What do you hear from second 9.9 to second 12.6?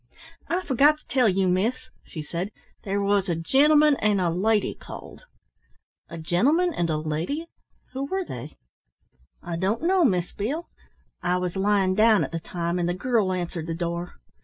Miss Beale. I was lying down at the